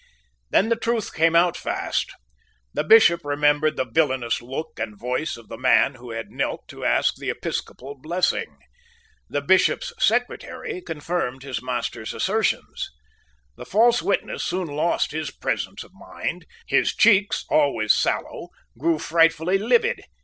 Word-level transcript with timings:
Then 0.49 0.69
the 0.69 0.75
truth 0.75 1.13
came 1.13 1.35
out 1.35 1.55
fast. 1.55 2.11
The 2.73 2.83
Bishop 2.83 3.23
remembered 3.23 3.77
the 3.77 3.85
villanous 3.85 4.41
look 4.41 4.79
and 4.79 4.97
voice 4.99 5.37
of 5.37 5.47
the 5.47 5.59
man 5.59 5.93
who 5.93 6.09
had 6.09 6.31
knelt 6.31 6.67
to 6.69 6.83
ask 6.83 7.13
the 7.17 7.29
episcopal 7.29 7.93
blessing. 7.93 8.57
The 9.29 9.41
Bishop's 9.43 9.93
secretary 9.99 10.81
confirmed 10.81 11.43
his 11.43 11.61
master's 11.61 12.15
assertions. 12.15 12.89
The 13.57 13.63
false 13.65 14.01
witness 14.01 14.43
soon 14.43 14.69
lost 14.69 15.11
his 15.11 15.29
presence 15.29 15.83
of 15.83 15.91
mind. 15.93 16.47
His 16.65 16.95
cheeks, 16.95 17.45
always 17.51 17.93
sallow, 17.93 18.47
grew 18.79 18.97
frightfully 18.97 19.59
livid. 19.59 20.01